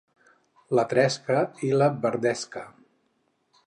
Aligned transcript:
La 0.79 0.85
tresca 0.93 1.43
i 1.69 1.71
la 1.83 1.93
verdesca. 2.07 2.69